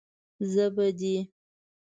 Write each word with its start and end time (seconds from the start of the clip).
زه 0.51 0.65
به 0.75 0.87
دې. 0.99 1.15